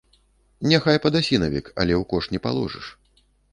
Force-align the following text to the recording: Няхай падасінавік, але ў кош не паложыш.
Няхай 0.71 0.97
падасінавік, 1.03 1.69
але 1.81 1.93
ў 2.01 2.09
кош 2.15 2.23
не 2.35 2.43
паложыш. 2.49 2.85